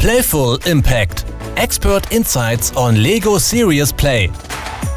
Playful 0.00 0.58
Impact. 0.64 1.26
Expert 1.56 2.10
Insights 2.10 2.74
on 2.74 2.96
Lego 2.96 3.38
Serious 3.38 3.92
Play. 3.92 4.30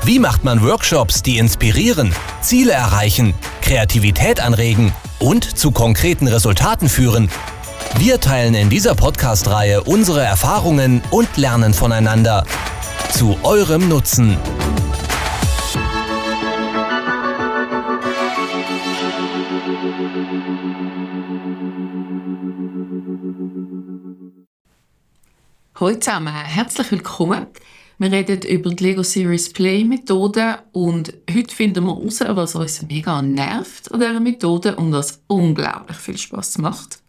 Wie 0.06 0.18
macht 0.18 0.46
man 0.46 0.64
Workshops, 0.64 1.22
die 1.22 1.40
inspirieren, 1.40 2.16
Ziele 2.40 2.72
erreichen, 2.72 3.34
Kreativität 3.62 4.40
anregen 4.40 4.94
und 5.20 5.58
zu 5.58 5.72
konkreten 5.72 6.30
Resultaten 6.30 6.88
führen? 6.88 7.30
Wir 7.98 8.22
teilen 8.22 8.56
in 8.56 8.70
dieser 8.70 8.96
Podcast-Reihe 8.96 9.84
unsere 9.84 10.24
Erfahrungen 10.24 11.02
und 11.12 11.36
lernen 11.36 11.74
voneinander. 11.74 12.46
Zu 13.12 13.38
eurem 13.44 13.90
Nutzen. 13.90 14.38
Hallo 25.84 26.00
zusammen, 26.00 26.34
herzlich 26.34 26.92
willkommen. 26.92 27.48
Wir 27.98 28.10
reden 28.10 28.42
über 28.44 28.70
die 28.70 28.82
Lego 28.82 29.04
Series 29.04 29.52
Play 29.52 29.84
Methode 29.84 30.60
und 30.72 31.14
heute 31.30 31.54
finden 31.54 31.84
wir 31.84 31.94
heraus, 31.94 32.56
was 32.56 32.56
uns 32.56 32.84
mega 32.84 33.22
nervt 33.22 33.92
an 33.92 34.00
dieser 34.00 34.22
Methode 34.22 34.78
und 34.78 34.94
was 34.94 35.22
unglaublich 35.28 35.98
viel 35.98 36.18
Spaß 36.18 36.60
macht. 36.60 37.00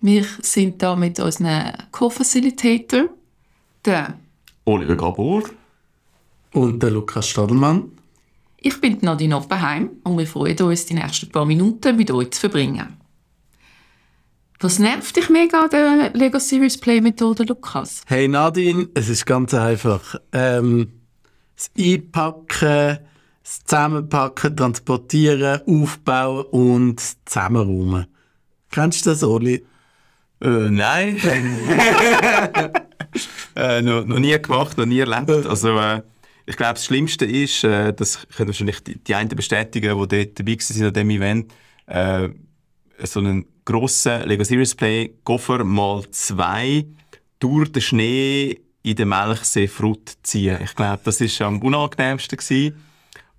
Wir 0.00 0.24
sind 0.42 0.82
da 0.82 0.96
mit 0.96 1.20
unseren 1.20 1.72
Co-Facilitator, 1.92 3.10
der 3.84 4.14
Oliver 4.64 4.96
Gabor. 4.96 5.44
Und 6.52 6.82
der 6.82 6.90
Lukas 6.90 7.28
Stadelmann. 7.28 7.92
Ich 8.56 8.80
bin 8.80 8.98
Nadine 9.02 9.36
Oppenheim 9.36 9.88
und 10.02 10.18
wir 10.18 10.26
freuen 10.26 10.60
uns, 10.62 10.84
die 10.84 10.94
nächsten 10.94 11.30
paar 11.30 11.46
Minuten 11.46 11.96
mit 11.96 12.10
euch 12.10 12.32
zu 12.32 12.40
verbringen. 12.40 12.99
Was 14.62 14.78
nervt 14.78 15.16
dich 15.16 15.30
mega 15.30 15.62
an 15.62 15.70
der 15.70 16.10
Lego 16.12 16.38
Series 16.38 16.76
Play 16.76 17.00
Methode, 17.00 17.44
Lukas? 17.44 18.02
Hey 18.06 18.28
Nadine, 18.28 18.90
es 18.92 19.08
ist 19.08 19.24
ganz 19.24 19.54
einfach. 19.54 20.16
Ähm, 20.32 21.00
das 21.56 21.70
Einpacken, 21.78 22.98
das 23.42 23.64
Zusammenpacken, 23.64 24.54
Transportieren, 24.54 25.62
Aufbauen 25.66 26.44
und 26.50 27.00
Zusammenräumen. 27.24 28.06
Kennst 28.70 29.06
du 29.06 29.10
das, 29.10 29.22
Oli? 29.22 29.64
Äh, 30.42 30.68
nein. 30.68 31.16
äh, 33.56 33.80
noch, 33.80 34.04
noch 34.04 34.18
nie 34.18 34.38
gemacht, 34.38 34.76
noch 34.76 34.84
nie 34.84 34.98
erlebt. 34.98 35.46
Also, 35.46 35.78
äh, 35.78 36.02
ich 36.44 36.58
glaube, 36.58 36.74
das 36.74 36.84
Schlimmste 36.84 37.24
ist, 37.24 37.64
äh, 37.64 37.94
das 37.94 38.28
können 38.36 38.48
wahrscheinlich 38.48 38.84
die, 38.84 38.98
die 38.98 39.14
einen 39.14 39.30
bestätigen, 39.30 39.98
die 40.06 40.18
dort 40.18 40.38
dabei 40.38 40.58
waren 40.58 40.86
an 40.86 40.92
diesem 40.92 41.10
Event, 41.10 41.54
äh, 41.86 42.28
so 43.06 43.20
einen 43.20 43.46
grossen 43.64 44.22
Lego 44.26 44.44
Series 44.44 44.74
Play 44.74 45.14
Koffer 45.24 45.64
mal 45.64 46.04
zwei 46.10 46.86
durch 47.38 47.72
den 47.72 47.82
Schnee 47.82 48.60
in 48.82 48.96
den 48.96 49.08
Melchsee 49.08 49.68
Frucht 49.68 50.18
ziehen. 50.22 50.58
Ich 50.62 50.74
glaube, 50.74 51.00
das 51.04 51.20
ist 51.20 51.40
am 51.42 51.60
unangenehmsten 51.62 52.38
gewesen. 52.38 52.84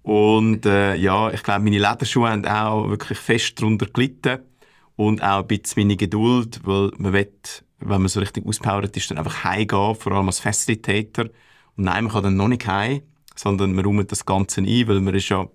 Und 0.04 0.66
äh, 0.66 0.96
ja, 0.96 1.32
ich 1.32 1.44
glaube, 1.44 1.64
meine 1.64 1.78
Lederschuhe 1.78 2.30
haben 2.30 2.46
auch 2.46 2.90
wirklich 2.90 3.18
fest 3.18 3.60
darunter 3.60 3.86
gelitten 3.86 4.40
und 4.96 5.22
auch 5.22 5.42
ein 5.42 5.48
bisschen 5.48 5.84
meine 5.84 5.96
Geduld, 5.96 6.62
weil 6.64 6.92
man 6.98 7.14
will, 7.14 7.32
wenn 7.80 8.02
man 8.02 8.08
so 8.08 8.20
richtig 8.20 8.46
auspowert 8.46 8.96
ist, 8.98 9.12
dann 9.12 9.20
einfach 9.20 9.44
heimgehen, 9.44 9.96
vor 9.96 10.12
allem 10.12 10.28
als 10.28 10.40
Facilitator. 10.40 11.26
Und 11.76 11.86
nein, 11.86 12.06
man 12.06 12.14
kann 12.14 12.24
dann 12.24 12.36
noch 12.36 12.48
nicht 12.48 12.68
heim, 12.68 13.02
sondern 13.36 13.74
man 13.74 13.86
räumt 13.86 14.12
das 14.12 14.26
Ganze 14.26 14.62
ein, 14.62 14.88
weil 14.88 15.02
man 15.02 15.14
ist 15.14 15.30
ja 15.30 15.48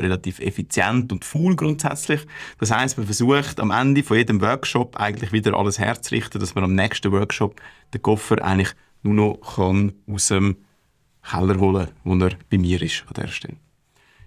relativ 0.00 0.40
effizient 0.40 1.12
und 1.12 1.24
faul 1.24 1.56
grundsätzlich. 1.56 2.26
Das 2.58 2.70
heißt, 2.70 2.98
man 2.98 3.06
versucht 3.06 3.60
am 3.60 3.70
Ende 3.70 4.02
von 4.02 4.16
jedem 4.16 4.40
Workshop 4.40 4.96
eigentlich 4.96 5.32
wieder 5.32 5.54
alles 5.54 5.78
herzurichten, 5.78 6.40
dass 6.40 6.54
man 6.54 6.64
am 6.64 6.74
nächsten 6.74 7.12
Workshop 7.12 7.60
den 7.94 8.02
Koffer 8.02 8.42
eigentlich 8.44 8.74
nur 9.02 9.14
noch 9.14 9.56
kann 9.56 9.92
aus 10.06 10.28
dem 10.28 10.56
Keller 11.28 11.58
holen 11.58 11.86
kann, 11.86 11.94
wo 12.04 12.24
er 12.24 12.32
bei 12.50 12.58
mir 12.58 12.80
ist 12.82 13.04
an 13.06 13.14
der 13.14 13.28
Stelle. 13.28 13.56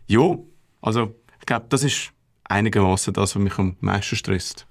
Ja, 0.08 0.38
also 0.82 1.16
ich 1.40 1.46
glaube, 1.46 1.66
das 1.70 1.84
ist 1.84 2.12
einigermaßen 2.44 3.14
das, 3.14 3.36
was 3.36 3.42
mich 3.42 3.58
am 3.58 3.78
meisten 3.80 4.16
stresst. 4.16 4.68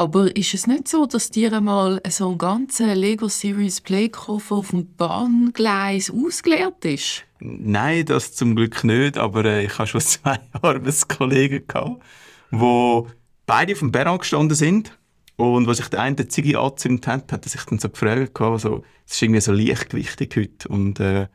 Aber 0.00 0.34
ist 0.34 0.54
es 0.54 0.66
nicht 0.66 0.88
so, 0.88 1.04
dass 1.04 1.28
dir 1.28 1.52
einmal 1.52 2.00
so 2.08 2.30
ein 2.30 2.38
ganzer 2.38 2.94
Lego 2.94 3.28
Series 3.28 3.82
Play 3.82 4.08
Koffer 4.08 4.54
auf 4.54 4.70
dem 4.70 4.94
Bahngleis 4.96 6.10
ausgeleert 6.10 6.82
ist? 6.86 7.24
Nein, 7.38 8.06
das 8.06 8.32
zum 8.34 8.56
Glück 8.56 8.82
nicht, 8.82 9.18
aber 9.18 9.44
äh, 9.44 9.66
ich 9.66 9.76
habe 9.76 9.86
schon 9.86 10.00
zwei 10.00 10.38
Arbeitskollegen 10.62 11.66
gehabt, 11.66 12.02
wo 12.50 13.08
beide 13.44 13.74
auf 13.74 13.80
dem 13.80 13.92
Perron 13.92 14.16
gestanden 14.16 14.56
sind 14.56 14.98
und 15.36 15.66
was 15.66 15.76
sich 15.76 15.88
der 15.88 16.00
eine 16.00 16.16
der 16.16 16.30
Ziggy 16.30 16.56
angezündet 16.56 17.06
hat, 17.06 17.30
hat 17.30 17.44
er 17.44 17.50
sich 17.50 17.64
dann 17.64 17.78
so 17.78 17.90
gefragt, 17.90 18.40
also, 18.40 18.82
es 19.06 19.16
ist 19.16 19.22
irgendwie 19.22 19.42
so 19.42 19.52
leichtgewichtig 19.52 20.34
heute 20.34 20.68
und 20.68 20.98
äh, 20.98 21.26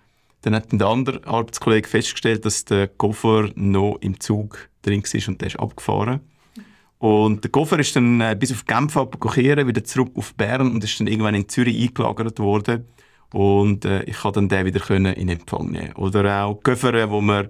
dann 0.41 0.55
hat 0.55 0.71
der 0.71 0.87
andere 0.87 1.21
Arbeitskollege 1.27 1.87
festgestellt, 1.87 2.45
dass 2.45 2.65
der 2.65 2.87
Koffer 2.87 3.51
noch 3.53 3.99
im 4.01 4.19
Zug 4.19 4.69
drin 4.81 5.03
war 5.03 5.27
und 5.27 5.41
der 5.41 5.49
ist 5.49 5.59
abgefahren. 5.59 6.21
Und 6.99 7.43
der 7.43 7.51
Koffer 7.51 7.77
ist 7.79 7.95
dann 7.95 8.21
äh, 8.21 8.35
bis 8.39 8.51
auf 8.51 8.65
Genf 8.65 8.95
abgekehren, 8.95 9.67
wieder 9.67 9.83
zurück 9.83 10.11
auf 10.15 10.33
Bern 10.35 10.71
und 10.71 10.83
ist 10.83 10.99
dann 10.99 11.07
irgendwann 11.07 11.35
in 11.35 11.49
Zürich 11.49 11.81
eingelagert 11.81 12.39
worden. 12.39 12.85
Und 13.33 13.85
äh, 13.85 14.03
ich 14.03 14.17
konnte 14.17 14.39
dann 14.39 14.49
den 14.49 14.65
wieder 14.65 14.79
können 14.79 15.13
in 15.13 15.29
Empfang 15.29 15.71
nehmen. 15.71 15.93
Oder 15.93 16.45
auch 16.45 16.61
Koffer, 16.63 17.09
wo 17.09 17.21
man 17.21 17.49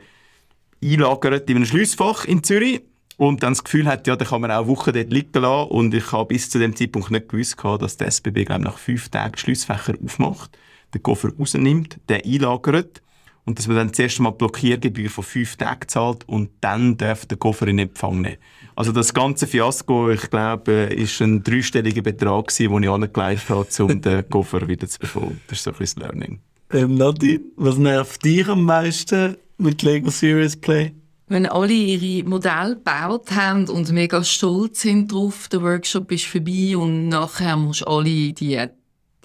einlagert 0.84 1.50
in 1.50 1.58
einem 1.58 1.66
Schliessfach 1.66 2.26
in 2.26 2.44
Zürich 2.44 2.82
und 3.18 3.44
dann 3.44 3.54
das 3.54 3.64
Gefühl 3.64 3.86
hat, 3.86 4.08
ja, 4.08 4.16
da 4.16 4.26
kann 4.26 4.42
man 4.42 4.52
auch 4.52 4.68
Wochen 4.68 4.94
dort 4.94 5.12
liegen 5.12 5.42
lassen. 5.42 5.70
Und 5.70 5.94
ich 5.94 6.12
habe 6.12 6.26
bis 6.26 6.50
zu 6.50 6.60
dem 6.60 6.76
Zeitpunkt 6.76 7.12
nicht 7.12 7.30
gewusst, 7.30 7.58
dass 7.64 7.98
der 7.98 8.08
SBB 8.08 8.46
glaub, 8.46 8.62
nach 8.62 8.78
fünf 8.78 9.10
Tagen 9.10 9.34
die 9.34 9.40
Schliessfächer 9.40 9.94
aufmacht, 10.04 10.58
den 10.94 11.04
Koffer 11.04 11.30
rausnimmt, 11.38 12.00
den 12.10 12.22
einlagert 12.26 13.02
und 13.46 13.60
dass 13.60 13.68
man 13.68 13.78
dann 13.78 13.94
zuerst 13.94 14.20
mal 14.20 14.32
Blockiergebühr 14.32 15.10
von 15.10 15.24
fünf 15.24 15.56
Tagen 15.56 15.88
zahlt 15.88 16.28
und 16.28 16.50
dann 16.62 16.98
darf 16.98 17.26
der 17.26 17.38
Koffer 17.38 17.68
in 17.68 17.80
Empfang 17.80 18.22
nehmen. 18.22 18.38
Also 18.76 18.92
das 18.92 19.14
ganze 19.14 19.48
Fiasko, 19.48 20.10
ich 20.10 20.30
glaube, 20.30 20.72
ist 20.72 21.22
ein 21.22 21.44
dreistelliger 21.44 22.02
Betrag 22.02 22.48
gewesen, 22.48 22.74
den 22.74 22.84
ich 22.84 22.90
angelegt 22.90 23.50
habe, 23.50 23.68
um 23.80 24.02
den 24.02 24.30
Koffer 24.30 24.68
wieder 24.68 24.88
zu 24.88 25.00
bekommen. 25.00 25.40
Das 25.48 25.60
ist 25.60 25.64
so 25.64 25.72
ein 25.72 25.78
bisschen 25.78 26.02
das 26.02 26.10
Learning. 26.10 26.40
Ähm, 26.74 26.96
Nadine, 26.96 27.42
was 27.56 27.78
nervt 27.78 28.26
dich 28.26 28.48
am 28.48 28.64
meisten 28.64 29.38
mit 29.58 29.82
Lego 29.84 30.10
Serious 30.10 30.56
Play? 30.56 30.94
Wenn 31.28 31.46
alle 31.48 31.74
ihre 31.74 32.28
Modelle 32.28 32.76
gebaut 32.76 33.32
haben 33.32 33.68
und 33.68 33.92
mega 33.92 34.24
stolz 34.24 34.82
sind 34.82 35.12
drauf, 35.12 35.48
der 35.48 35.62
Workshop 35.62 36.12
ist 36.12 36.26
vorbei 36.26 36.78
und 36.78 37.08
nachher 37.08 37.58
musst 37.58 37.82
du 37.82 37.88
alle 37.88 38.34
die 38.34 38.60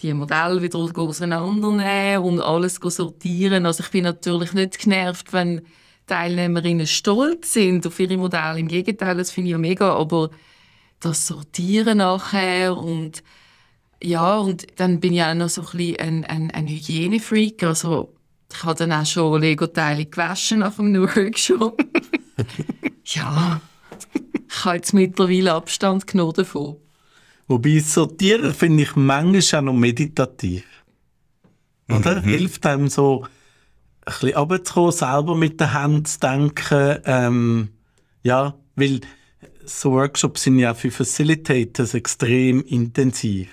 die 0.03 0.15
Modelle 0.15 0.63
wieder 0.63 0.79
auseinandernehmen 0.79 2.25
und 2.25 2.41
alles 2.41 2.77
sortieren. 2.77 3.67
Also 3.67 3.83
ich 3.83 3.91
bin 3.91 4.05
natürlich 4.05 4.53
nicht 4.53 4.79
genervt, 4.79 5.33
wenn 5.33 5.63
Teilnehmerinnen 6.07 6.87
stolz 6.87 7.53
sind 7.53 7.87
auf 7.87 8.01
ihre 8.01 8.17
Modelle. 8.17 8.59
Im 8.59 8.69
Gegenteil, 8.69 9.17
das 9.17 9.31
finde 9.31 9.49
ich 9.49 9.53
ja 9.53 9.59
mega. 9.59 9.95
Aber 9.95 10.31
das 11.01 11.27
Sortieren 11.27 11.99
nachher 11.99 12.77
und 12.77 13.23
ja, 14.03 14.39
und 14.39 14.67
dann 14.77 15.01
bin 15.01 15.13
ich 15.13 15.23
auch 15.23 15.35
noch 15.35 15.49
so 15.49 15.61
ein 15.61 15.77
bisschen 15.77 15.97
ein, 15.99 16.25
ein, 16.25 16.51
ein 16.51 16.67
Hygienefreak. 16.67 17.63
Also 17.63 18.15
ich 18.53 18.65
habe 18.65 18.79
dann 18.79 18.93
auch 18.93 19.07
schon 19.07 19.41
Lego-Teile 19.41 20.07
gewaschen 20.07 20.61
nach 20.61 20.77
dem 20.77 20.95
Workshop. 20.95 21.83
ja, 23.05 23.61
ich 24.49 24.65
habe 24.65 24.77
jetzt 24.77 24.95
mittlerweile 24.95 25.55
Abstand 25.55 26.07
genommen 26.07 26.33
davon. 26.33 26.77
Wobei 27.51 27.81
Sortieren 27.81 28.55
finde 28.55 28.85
ich 28.85 28.95
manchmal 28.95 29.61
auch 29.61 29.65
noch 29.65 29.73
meditativ. 29.73 30.63
Oder? 31.89 32.23
Mhm. 32.23 32.29
Hilft 32.29 32.65
einem 32.65 32.89
so, 32.89 33.25
ein 34.07 34.13
bisschen 34.13 34.37
runterzukommen, 34.37 34.93
selber 34.93 35.35
mit 35.35 35.59
der 35.59 35.73
Hand 35.73 36.07
zu 36.07 36.21
denken. 36.21 36.99
Ähm, 37.05 37.69
ja, 38.23 38.55
weil 38.77 39.01
so 39.65 39.91
Workshops 39.91 40.45
sind 40.45 40.61
ja 40.61 40.75
für 40.75 40.93
Facilitators 40.93 41.95
extrem 41.95 42.63
intensiv. 42.63 43.49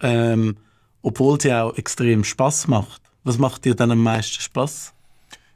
Ähm, 0.00 0.58
obwohl 1.02 1.40
sie 1.40 1.52
auch 1.52 1.76
extrem 1.76 2.22
Spaß 2.22 2.68
macht. 2.68 3.02
Was 3.24 3.38
macht 3.38 3.64
dir 3.64 3.74
dann 3.74 3.90
am 3.90 4.04
meisten 4.04 4.40
Spaß? 4.40 4.94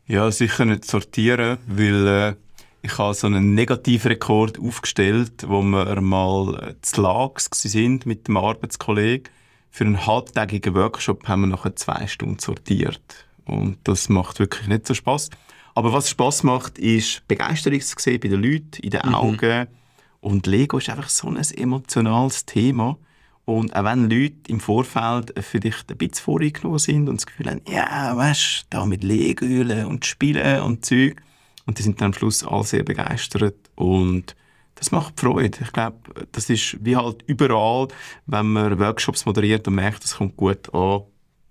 Ja, 0.08 0.28
sicher 0.32 0.64
nicht 0.64 0.86
sortieren, 0.86 1.58
weil 1.68 2.06
äh, 2.08 2.34
ich 2.82 2.98
habe 2.98 3.14
so 3.14 3.26
einen 3.26 3.54
Negativrekord 3.54 4.58
aufgestellt, 4.60 5.44
wo 5.48 5.62
wir 5.62 6.00
mal 6.00 6.54
äh, 6.62 6.74
zu 6.82 7.02
Lags 7.02 7.48
sind 7.50 8.06
mit 8.06 8.28
dem 8.28 8.36
Arbeitskollegen. 8.36 9.28
Für 9.70 9.84
einen 9.84 10.06
halbtägigen 10.06 10.74
Workshop 10.74 11.26
haben 11.28 11.42
wir 11.42 11.48
nachher 11.48 11.76
zwei 11.76 12.06
Stunden 12.06 12.38
sortiert. 12.38 13.26
Und 13.44 13.78
das 13.84 14.08
macht 14.08 14.38
wirklich 14.38 14.68
nicht 14.68 14.86
so 14.86 14.94
Spaß. 14.94 15.30
Aber 15.74 15.92
was 15.92 16.08
Spaß 16.08 16.42
macht, 16.44 16.78
ist 16.78 17.26
Begeisterung 17.28 17.80
zu 17.80 17.96
sehen 17.98 18.20
bei 18.20 18.28
den 18.28 18.42
Leuten, 18.42 18.82
in 18.82 18.90
den 18.90 19.02
mhm. 19.04 19.14
Augen. 19.14 19.60
Mhm. 19.60 19.66
Und 20.20 20.46
Lego 20.46 20.78
ist 20.78 20.88
einfach 20.88 21.08
so 21.08 21.28
ein 21.28 21.36
emotionales 21.36 22.46
Thema. 22.46 22.98
Und 23.44 23.76
auch 23.76 23.84
wenn 23.84 24.10
Leute 24.10 24.36
im 24.48 24.58
Vorfeld 24.58 25.32
vielleicht 25.40 25.90
ein 25.90 25.98
bisschen 25.98 26.24
vorgenommen 26.24 26.78
sind 26.78 27.08
und 27.08 27.16
das 27.16 27.26
Gefühl 27.26 27.50
haben, 27.50 27.60
ja, 27.68 28.16
weißt 28.16 28.62
du, 28.62 28.66
da 28.70 28.86
mit 28.86 29.04
Lego 29.04 29.44
und 29.86 30.04
Spielen 30.04 30.62
und 30.62 30.84
Zeug. 30.84 31.22
Und 31.66 31.78
die 31.78 31.82
sind 31.82 32.00
dann 32.00 32.06
am 32.06 32.12
Schluss 32.14 32.44
alle 32.44 32.64
sehr 32.64 32.84
begeistert. 32.84 33.70
Und 33.74 34.36
das 34.76 34.92
macht 34.92 35.18
Freude. 35.18 35.58
Ich 35.60 35.72
glaube, 35.72 35.98
das 36.32 36.48
ist 36.48 36.76
wie 36.84 36.96
halt 36.96 37.22
überall, 37.26 37.88
wenn 38.26 38.52
man 38.52 38.78
Workshops 38.78 39.26
moderiert 39.26 39.66
und 39.66 39.74
merkt, 39.74 40.04
es 40.04 40.16
kommt 40.16 40.36
gut 40.36 40.72
an, 40.72 41.02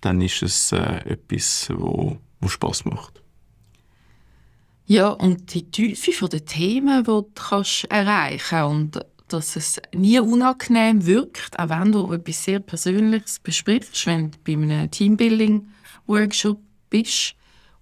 dann 0.02 0.22
ist 0.22 0.42
es 0.42 0.72
äh, 0.72 1.00
etwas, 1.06 1.68
wo, 1.76 2.18
wo 2.40 2.48
Spaß 2.48 2.86
macht. 2.86 3.22
Ja, 4.88 5.10
und 5.10 5.54
die 5.54 5.70
Tiefe 5.72 6.30
der 6.30 6.46
Themen, 6.46 7.04
die 7.04 7.08
du 7.08 7.24
kannst 7.34 7.86
erreichen 7.86 8.64
und 8.64 9.00
dass 9.28 9.56
es 9.56 9.82
nie 9.94 10.20
unangenehm 10.20 11.06
wirkt, 11.08 11.58
auch 11.58 11.70
wenn 11.70 11.92
du 11.92 12.14
etwas 12.14 12.44
sehr 12.44 12.60
Persönliches 12.60 13.40
besprichst, 13.40 14.06
wenn 14.06 14.30
du 14.30 14.38
bei 14.44 14.54
einem 14.54 14.92
Teambuilding-Workshop 14.92 16.60
bist. 16.92 17.36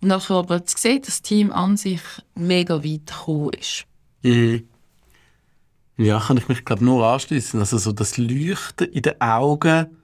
Und 0.03 0.09
nachher 0.09 0.35
aber 0.35 0.65
zu 0.65 0.77
sehen, 0.77 0.99
dass 0.99 1.07
das 1.07 1.21
Team 1.21 1.49
an 1.53 1.77
sich 1.77 2.01
mega 2.35 2.83
weit 2.83 3.07
gekommen 3.07 3.51
ist. 3.57 3.85
Mhm. 4.21 4.67
Ja, 5.95 6.19
kann 6.19 6.35
ich 6.35 6.49
mich 6.49 6.65
glaube 6.65 6.83
nur 6.83 7.07
anschließen. 7.07 7.57
Also 7.61 7.77
so 7.77 7.93
das 7.93 8.17
Leuchten 8.17 8.91
in 8.91 9.01
den 9.01 9.21
Augen, 9.21 9.95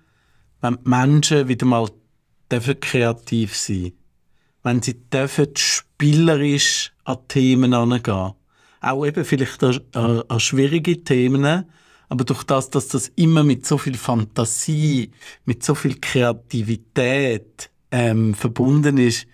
wenn 0.62 0.75
die 0.75 0.90
Menschen 0.90 1.50
wieder 1.50 1.66
mal 1.66 1.90
dürfen 2.50 2.80
kreativ 2.80 3.57
sein, 3.57 3.92
wenn 4.63 4.81
sie 4.81 4.94
dürfen 5.10 5.48
spielerisch 5.57 6.94
an 7.04 7.18
Themen 7.28 7.74
herangehen. 7.74 8.36
Auch 8.80 9.06
eben 9.06 9.25
vielleicht 9.25 9.62
an, 9.66 9.81
an, 9.92 10.24
an 10.30 10.40
schwierige 10.40 11.04
Themen, 11.04 11.66
aber 12.07 12.24
durch 12.24 12.44
das, 12.44 12.69
dass 12.69 12.88
das 12.88 13.10
immer 13.18 13.44
mit 13.44 13.66
so 13.66 13.78
viel 13.78 13.98
Fantasie, 13.98 15.12
mit 15.44 15.62
so 15.62 15.75
viel 15.75 16.00
Kreativität 16.00 17.69
ähm, 17.92 18.34
verbunden 18.34 18.98
ist, 18.98 19.28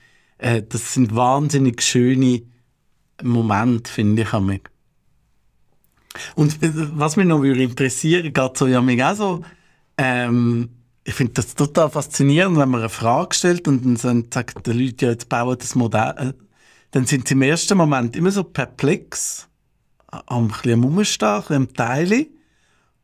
äh, 0.45 0.61
das 0.61 0.93
sind 0.93 1.15
wahnsinnig 1.15 1.81
schöne 1.81 2.43
Momente, 3.23 3.91
finde 3.91 4.21
ich. 4.21 4.33
Und 6.35 6.61
äh, 6.61 6.71
was 6.93 7.15
mich 7.17 7.25
noch 7.25 7.41
würde 7.41 7.63
interessieren, 7.63 8.31
geht 8.31 8.57
so 8.57 8.67
ja 8.67 8.81
mich 8.81 9.03
auch 9.03 9.15
so, 9.15 9.41
ähm, 9.97 10.69
ich 11.03 11.15
finde 11.15 11.33
das 11.33 11.55
total 11.55 11.89
faszinierend, 11.89 12.57
wenn 12.57 12.69
man 12.69 12.81
eine 12.81 12.89
Frage 12.89 13.33
stellt 13.35 13.67
und 13.67 14.03
dann 14.03 14.27
sagt 14.31 14.67
der 14.67 14.73
Leute, 14.75 15.05
ja, 15.05 15.11
jetzt 15.11 15.29
bauen 15.29 15.57
das 15.57 15.73
Modell, 15.73 16.13
äh, 16.17 16.33
dann 16.91 17.05
sind 17.07 17.27
sie 17.27 17.33
im 17.33 17.41
ersten 17.41 17.77
Moment 17.77 18.15
immer 18.15 18.31
so 18.31 18.43
perplex, 18.43 19.47
am 20.07 20.53
ein 20.63 21.05
am 21.49 21.73
Teile 21.73 22.27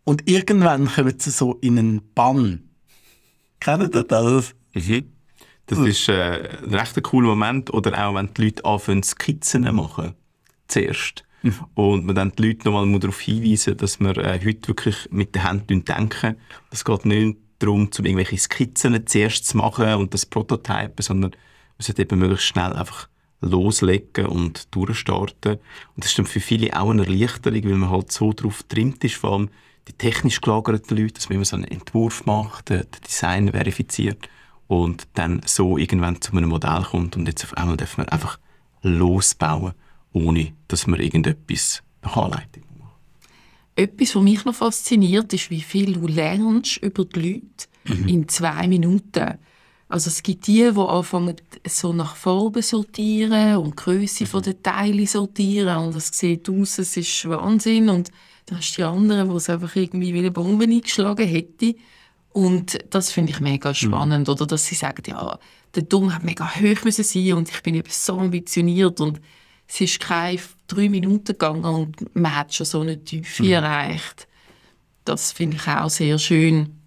und 0.03 0.29
irgendwann 0.29 0.87
kommen 0.87 1.19
sie 1.19 1.31
so 1.31 1.55
in 1.61 1.79
einen 1.79 2.13
Bann. 2.13 2.69
Kennen 3.59 3.91
Sie 3.91 4.03
das? 4.03 4.53
Mhm. 4.73 5.20
Das 5.71 5.79
ist 5.79 6.09
äh, 6.09 6.49
ein 6.63 6.75
recht 6.75 7.01
cooler 7.01 7.29
Moment. 7.29 7.73
Oder 7.73 8.05
auch, 8.05 8.13
wenn 8.13 8.33
die 8.33 8.43
Leute 8.43 8.65
anfangen, 8.65 9.03
Skizzen 9.03 9.73
machen. 9.73 10.15
Zuerst. 10.67 11.23
Mhm. 11.43 11.55
Und 11.75 12.05
man 12.05 12.15
dann 12.15 12.33
die 12.37 12.47
Leute 12.47 12.69
nochmal 12.69 12.99
darauf 12.99 13.21
hinweisen, 13.21 13.77
dass 13.77 14.01
wir 14.01 14.17
äh, 14.17 14.41
heute 14.45 14.67
wirklich 14.67 15.07
mit 15.11 15.33
den 15.33 15.47
Händen 15.47 15.85
denken. 15.85 16.35
Es 16.71 16.83
geht 16.83 17.05
nicht 17.05 17.37
darum, 17.59 17.89
um 17.97 18.05
irgendwelche 18.05 18.37
Skizzen 18.37 19.07
zuerst 19.07 19.47
zu 19.47 19.57
machen 19.57 19.93
und 19.93 20.13
das 20.13 20.25
Prototypen, 20.25 21.01
sondern 21.01 21.31
man 21.31 21.85
sollte 21.85 22.01
eben 22.01 22.19
möglichst 22.19 22.47
schnell 22.47 22.73
einfach 22.73 23.07
loslegen 23.39 24.25
und 24.25 24.75
durchstarten. 24.75 25.53
Und 25.53 26.03
das 26.03 26.07
ist 26.07 26.19
dann 26.19 26.25
für 26.25 26.41
viele 26.41 26.77
auch 26.77 26.89
eine 26.89 27.05
Erleichterung, 27.05 27.63
weil 27.63 27.77
man 27.77 27.89
halt 27.89 28.11
so 28.11 28.33
drauf 28.33 28.63
trimmt 28.67 29.03
ist, 29.05 29.15
vor 29.15 29.31
allem 29.31 29.49
die 29.87 29.93
technisch 29.93 30.41
gelagerten 30.41 30.97
Leute, 30.97 31.13
dass 31.13 31.29
man 31.29 31.37
immer 31.37 31.45
so 31.45 31.55
einen 31.55 31.65
Entwurf 31.65 32.25
macht, 32.25 32.69
den 32.69 32.85
Design 33.07 33.49
verifiziert 33.49 34.27
und 34.71 35.05
dann 35.15 35.41
so 35.45 35.77
irgendwann 35.77 36.21
zu 36.21 36.31
einem 36.31 36.47
Modell 36.47 36.83
kommt 36.83 37.17
und 37.17 37.27
jetzt 37.27 37.43
auf 37.43 37.57
einmal 37.57 37.75
darf 37.75 37.97
man 37.97 38.07
einfach 38.07 38.39
losbauen, 38.81 39.73
ohne 40.13 40.53
dass 40.69 40.87
man 40.87 41.01
irgendetwas 41.01 41.83
nach 42.01 42.15
Anleitung 42.15 42.63
macht. 42.79 42.95
Etwas, 43.75 44.15
was 44.15 44.23
mich 44.23 44.45
noch 44.45 44.55
fasziniert, 44.55 45.33
ist, 45.33 45.49
wie 45.49 45.59
viel 45.59 45.91
du 45.91 46.07
lernst 46.07 46.77
über 46.77 47.03
die 47.03 47.19
Leute 47.19 47.99
mhm. 47.99 48.07
in 48.07 48.29
zwei 48.29 48.65
Minuten. 48.69 49.39
Also 49.89 50.07
es 50.07 50.23
gibt 50.23 50.47
die, 50.47 50.71
die 50.73 50.79
anfangen 50.79 51.35
so 51.67 51.91
nach 51.91 52.15
Farben 52.15 52.61
sortieren 52.61 53.57
und 53.57 53.75
Grösse 53.75 54.23
mhm. 54.23 54.41
der 54.41 54.63
Teile 54.63 55.05
sortieren 55.05 55.79
und 55.79 55.95
das 55.95 56.17
sieht 56.17 56.47
aus, 56.47 56.79
es 56.79 56.95
ist 56.95 57.27
Wahnsinn 57.27 57.89
und 57.89 58.09
dann 58.45 58.59
hast 58.59 58.71
du 58.71 58.75
die 58.77 58.83
anderen, 58.85 59.29
die 59.31 59.35
es 59.35 59.49
einfach 59.49 59.75
irgendwie 59.75 60.13
wie 60.13 60.19
eine 60.19 60.31
Bombe 60.31 60.63
eingeschlagen 60.63 61.27
hätte. 61.27 61.75
Und 62.33 62.79
das 62.89 63.11
finde 63.11 63.31
ich 63.31 63.39
mega 63.39 63.69
mhm. 63.69 63.75
spannend. 63.75 64.27
Mhm. 64.27 64.33
Oder 64.33 64.47
dass 64.47 64.65
sie 64.65 64.75
sagen, 64.75 65.03
ja, 65.07 65.37
der 65.75 65.83
Dumm 65.83 66.13
hat 66.13 66.23
mega 66.23 66.49
hoch 66.55 66.83
müssen 66.83 67.03
sein 67.03 67.33
und 67.33 67.49
ich 67.49 67.61
bin 67.63 67.75
eben 67.75 67.89
so 67.89 68.19
ambitioniert 68.19 68.99
und 68.99 69.21
es 69.67 69.79
ist 69.81 69.99
keine 70.01 70.39
drei 70.67 70.89
Minuten 70.89 71.25
gegangen 71.25 71.63
und 71.63 72.15
man 72.15 72.35
hat 72.35 72.53
schon 72.53 72.65
so 72.65 72.81
eine 72.81 73.01
Tiefe 73.03 73.43
mhm. 73.43 73.51
erreicht. 73.51 74.27
Das 75.05 75.31
finde 75.31 75.57
ich 75.57 75.67
auch 75.67 75.89
sehr 75.89 76.19
schön. 76.19 76.77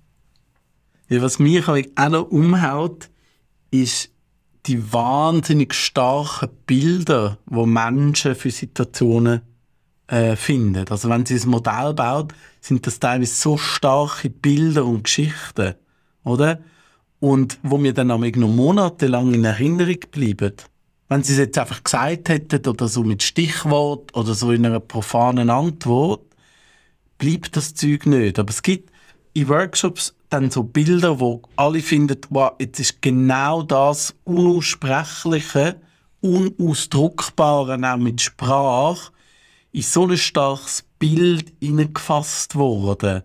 Ja, 1.08 1.22
was 1.22 1.38
mich 1.38 1.66
auch 1.66 2.08
noch 2.08 2.30
umhaut, 2.30 3.08
ist 3.70 4.10
die 4.66 4.92
wahnsinnig 4.92 5.74
starken 5.74 6.50
Bilder, 6.66 7.38
wo 7.46 7.66
Menschen 7.66 8.34
für 8.34 8.50
Situationen 8.50 9.42
äh. 10.06 10.36
Also 10.90 11.08
wenn 11.08 11.26
sie 11.26 11.38
ein 11.38 11.48
Modell 11.48 11.94
baut, 11.94 12.34
sind 12.60 12.86
das 12.86 13.00
teilweise 13.00 13.34
so 13.34 13.56
starke 13.56 14.30
Bilder 14.30 14.84
und 14.84 15.04
Geschichten, 15.04 15.74
oder? 16.24 16.60
Und 17.20 17.58
wo 17.62 17.78
mir 17.78 17.94
dann 17.94 18.10
auch 18.10 18.18
noch 18.18 18.48
monatelang 18.48 19.32
in 19.32 19.44
Erinnerung 19.44 19.98
bleiben. 20.10 20.52
Wenn 21.08 21.22
sie 21.22 21.32
es 21.32 21.38
jetzt 21.38 21.58
einfach 21.58 21.82
gesagt 21.82 22.28
hätten 22.28 22.66
oder 22.66 22.88
so 22.88 23.02
mit 23.02 23.22
Stichwort 23.22 24.14
oder 24.14 24.34
so 24.34 24.52
in 24.52 24.66
einer 24.66 24.80
profanen 24.80 25.50
Antwort, 25.50 26.22
bleibt 27.18 27.56
das 27.56 27.74
Zeug 27.74 28.06
nicht. 28.06 28.38
Aber 28.38 28.50
es 28.50 28.62
gibt 28.62 28.90
in 29.32 29.48
Workshops 29.48 30.14
dann 30.28 30.50
so 30.50 30.64
Bilder, 30.64 31.20
wo 31.20 31.42
alle 31.56 31.80
finden, 31.80 32.18
wow, 32.30 32.52
jetzt 32.58 32.80
ist 32.80 33.00
genau 33.00 33.62
das 33.62 34.14
Unaussprechliche, 34.24 35.80
Unausdruckbare, 36.20 37.78
auch 37.92 37.96
mit 37.96 38.20
Sprache, 38.20 39.12
in 39.74 39.82
so 39.82 40.06
ein 40.06 40.16
starkes 40.16 40.84
Bild 41.00 41.52
hineingefasst 41.60 42.54
worden, 42.54 43.24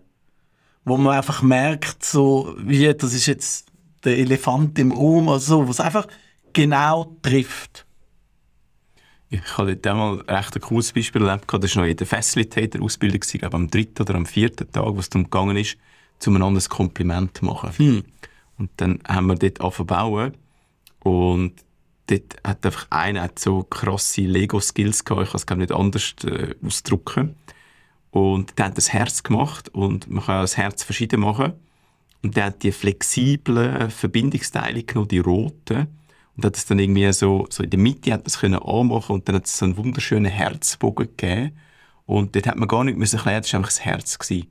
wo 0.84 0.96
man 0.96 1.16
einfach 1.16 1.42
merkt, 1.42 2.04
so 2.04 2.56
wie 2.58 2.92
das 2.92 3.14
ist 3.14 3.26
jetzt 3.26 3.68
der 4.02 4.18
Elefant 4.18 4.76
im 4.80 4.90
Raum 4.90 5.28
oder 5.28 5.38
so, 5.38 5.68
was 5.68 5.78
einfach 5.78 6.08
genau 6.52 7.16
trifft. 7.22 7.86
Ich 9.28 9.56
habe 9.56 9.76
dort 9.76 9.86
einmal 9.86 10.24
ein 10.26 10.36
recht 10.36 10.60
cooles 10.60 10.92
Beispiel 10.92 11.24
erlebt. 11.24 11.46
Das 11.48 11.76
war 11.76 11.82
noch 11.82 11.88
in 11.88 11.96
der 11.96 12.06
Facilitator-Ausbildung, 12.06 13.20
glaube 13.20 13.56
am 13.56 13.70
dritten 13.70 14.02
oder 14.02 14.16
am 14.16 14.26
vierten 14.26 14.72
Tag, 14.72 14.86
wo 14.86 14.98
es 14.98 15.08
darum 15.08 15.30
gegangen 15.30 15.56
ist, 15.56 15.76
zueinander 16.18 16.60
ein 16.60 16.68
Kompliment 16.68 17.38
zu 17.38 17.44
machen. 17.44 17.70
Hm. 17.76 18.04
Und 18.58 18.70
dann 18.78 18.98
haben 19.06 19.28
wir 19.28 19.36
dort 19.36 19.60
angefangen 19.60 20.34
und 21.04 21.54
dort 22.10 22.36
hat 22.44 22.66
einfach 22.66 22.86
einer 22.90 23.22
hat 23.22 23.38
so 23.38 23.62
krasse 23.62 24.22
Lego-Skills 24.22 25.04
gehabt, 25.04 25.22
ich 25.22 25.30
kann 25.30 25.38
es 25.38 25.46
gar 25.46 25.56
nicht 25.56 25.72
anders 25.72 26.14
äh, 26.24 26.54
ausdrücken. 26.64 27.36
Und 28.10 28.58
der 28.58 28.66
hat 28.66 28.76
das 28.76 28.92
Herz 28.92 29.22
gemacht 29.22 29.68
und 29.68 30.10
man 30.10 30.24
kann 30.24 30.42
das 30.42 30.56
Herz 30.56 30.82
verschieden 30.82 31.20
machen. 31.20 31.52
Und 32.22 32.36
der 32.36 32.46
hat 32.46 32.62
die 32.62 32.72
flexiblen 32.72 33.90
Verbindungsteile 33.90 34.82
genommen, 34.82 35.08
die 35.08 35.20
roten, 35.20 35.86
und 36.36 36.44
hat 36.44 36.56
es 36.56 36.66
dann 36.66 36.78
irgendwie 36.78 37.12
so, 37.12 37.46
so 37.50 37.62
in 37.62 37.70
der 37.70 37.78
Mitte 37.78 38.12
hat 38.12 38.24
das 38.24 38.38
können 38.38 38.60
anmachen 38.62 39.14
und 39.14 39.28
dann 39.28 39.36
hat 39.36 39.46
es 39.46 39.58
so 39.58 39.66
einen 39.66 39.76
wunderschönen 39.76 40.30
Herzbogen 40.30 41.08
gegeben. 41.16 41.52
Und 42.06 42.34
dort 42.34 42.46
hat 42.46 42.56
man 42.56 42.66
gar 42.66 42.82
nicht 42.82 42.96
müssen 42.96 43.16
erklären, 43.16 43.42
das 43.42 43.52
war 43.52 43.58
einfach 43.58 43.70
das 43.70 43.84
Herz 43.84 44.18
gewesen. 44.18 44.46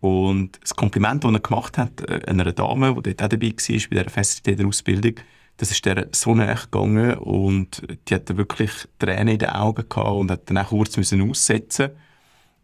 Und 0.00 0.60
das 0.62 0.76
Kompliment, 0.76 1.24
das 1.24 1.32
er 1.32 1.40
gemacht 1.40 1.76
hat, 1.76 2.08
äh, 2.08 2.20
einer 2.26 2.52
Dame, 2.52 2.94
die 2.94 3.14
dort 3.14 3.22
auch 3.22 3.28
dabei 3.28 3.48
war, 3.48 3.56
bei 3.56 3.96
dieser 3.96 4.10
Facilitator-Ausbildung, 4.10 5.14
das 5.56 5.70
ist 5.70 5.84
der 5.84 6.08
so 6.12 6.34
näher 6.34 6.56
gegangen 6.56 7.14
und 7.14 7.82
die 8.08 8.14
hatte 8.14 8.36
wirklich 8.36 8.70
Tränen 8.98 9.28
in 9.28 9.38
den 9.38 9.50
Augen 9.50 9.88
gehabt 9.88 10.10
und 10.10 10.30
hat 10.30 10.50
dann 10.50 10.58
auch 10.58 10.68
kurz 10.68 10.96
müssen 10.96 11.28
aussetzen. 11.28 11.90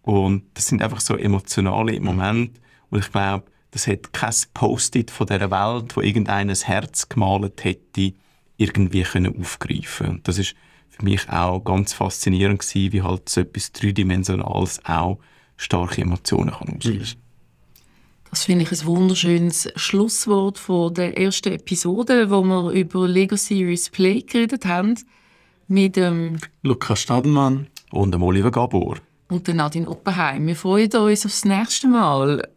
Und 0.02 0.44
das 0.54 0.66
sind 0.66 0.82
einfach 0.82 1.00
so 1.00 1.16
emotionale 1.16 2.00
Momente. 2.00 2.60
Und 2.90 3.00
ich 3.04 3.12
glaube, 3.12 3.44
das 3.70 3.86
hat 3.86 4.12
kein 4.12 4.34
Post-it 4.54 5.10
von 5.10 5.26
dieser 5.26 5.50
Welt, 5.50 5.96
wo 5.96 6.00
irgendein 6.00 6.48
Herz 6.48 7.08
gemalt 7.08 7.62
hätte, 7.62 8.12
irgendwie 8.56 9.02
können 9.02 9.38
aufgreifen. 9.40 10.08
Und 10.08 10.28
das 10.28 10.38
ist 10.38 10.54
für 10.88 11.04
mich 11.04 11.28
auch 11.28 11.60
ganz 11.60 11.92
faszinierend 11.92 12.60
gewesen, 12.60 12.92
wie 12.92 13.02
halt 13.02 13.28
so 13.28 13.42
etwas 13.42 13.72
Dreidimensionales 13.72 14.84
auch 14.84 15.18
starke 15.56 16.02
Emotionen 16.02 16.50
kann 16.50 16.76
auslösen. 16.76 17.20
Kann. 17.20 17.29
Das 18.30 18.44
finde 18.44 18.64
ich 18.64 18.70
ein 18.70 18.86
wunderschönes 18.86 19.72
Schlusswort 19.74 20.56
von 20.56 20.94
der 20.94 21.18
ersten 21.18 21.52
Episode, 21.52 22.30
wo 22.30 22.42
wir 22.42 22.70
über 22.70 23.08
Lego 23.08 23.34
Series 23.34 23.90
Play 23.90 24.22
geredet 24.22 24.66
haben. 24.66 24.94
Mit 25.66 25.96
dem 25.96 26.38
Lukas 26.62 27.00
Stadelmann 27.00 27.66
und 27.90 28.12
dem 28.12 28.22
Oliver 28.22 28.52
Gabor. 28.52 28.98
Und 29.28 29.48
der 29.48 29.54
Nadine 29.54 29.88
Oppenheim. 29.88 30.46
Wir 30.46 30.56
freuen 30.56 30.92
uns 30.92 31.26
aufs 31.26 31.44
nächste 31.44 31.88
Mal. 31.88 32.48